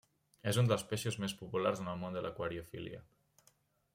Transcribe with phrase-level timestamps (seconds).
[0.51, 3.05] És un dels peixos més populars en el món de l'aquariofília.